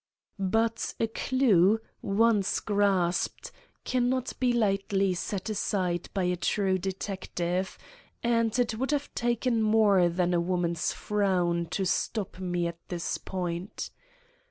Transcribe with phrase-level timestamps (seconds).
[0.39, 3.51] But a clue, once grasped,
[3.83, 7.77] cannot be lightly set aside by a true detective,
[8.23, 13.19] and it would have taken more than a woman's frown to stop me at this
[13.19, 13.91] point.